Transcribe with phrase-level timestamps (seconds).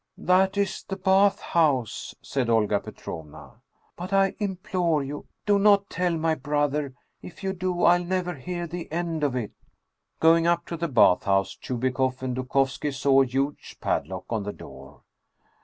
[0.33, 3.61] "That is the bath house," said Olga Petrovna."
[3.95, 6.95] But I implore you, do not tell my brother!
[7.21, 9.51] If you do, I'll never hear the end of it!"
[10.19, 14.53] Going up to the bath house, Chubikoff and Dukovski saw a huge padlock on the
[14.53, 15.03] door.